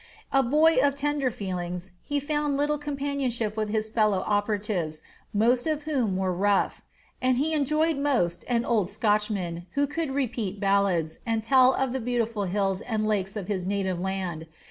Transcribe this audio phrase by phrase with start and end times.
[0.31, 5.83] A boy of tender feelings, he found little companionship with his fellow operatives, most of
[5.83, 6.81] whom were rough;
[7.21, 11.99] and he enjoyed most an old Scotchman who could repeat ballads, and tell of the
[12.01, 14.47] beautiful hills and lakes of his native land.